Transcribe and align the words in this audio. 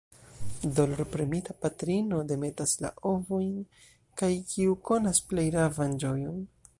Dolorpremita, 0.77 1.53
patrino 1.65 2.21
demetas 2.31 2.73
la 2.85 2.91
ovojn, 3.11 3.53
kaj, 4.23 4.31
kiu 4.53 4.81
konas 4.91 5.25
plej 5.33 5.45
ravan 5.57 5.95
ĝojon? 6.05 6.45